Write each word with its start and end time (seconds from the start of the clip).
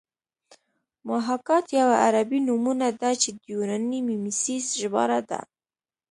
محاکات 1.09 1.65
یوه 1.79 1.95
عربي 2.05 2.39
نومونه 2.47 2.87
ده 3.01 3.11
چې 3.21 3.29
د 3.35 3.39
یوناني 3.53 3.99
میمیسیس 4.07 4.65
ژباړه 4.81 5.19
ده 5.29 5.39